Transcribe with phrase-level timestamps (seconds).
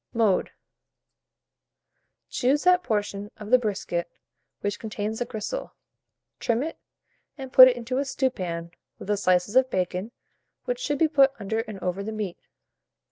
[0.15, 0.49] Mode.
[2.27, 4.09] Choose that portion of the brisket
[4.61, 5.75] which contains the gristle,
[6.39, 6.79] trim it,
[7.37, 10.09] and put it into a stewpan with the slices of bacon,
[10.65, 12.39] which should be put under and over the meat.